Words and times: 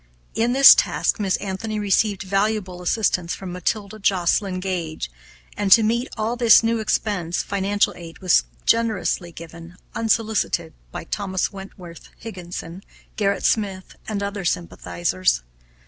In 0.33 0.53
this 0.53 0.73
task 0.73 1.19
Miss 1.19 1.37
Anthony 1.37 1.77
received 1.77 2.23
valuable 2.23 2.81
assistance 2.81 3.35
from 3.35 3.51
Matilda 3.51 3.99
Joslyn 3.99 4.59
Gage; 4.59 5.11
and, 5.55 5.71
to 5.73 5.83
meet 5.83 6.07
all 6.17 6.35
this 6.35 6.63
new 6.63 6.79
expense, 6.79 7.43
financial 7.43 7.93
aid 7.95 8.17
was 8.17 8.45
generously 8.65 9.31
given, 9.31 9.77
unsolicited, 9.93 10.73
by 10.91 11.03
Thomas 11.03 11.53
Wentworth 11.53 12.09
Higginson, 12.17 12.83
Gerrit 13.15 13.43
Smith, 13.45 13.95
and 14.07 14.23
other 14.23 14.43
sympathizers. 14.43 15.43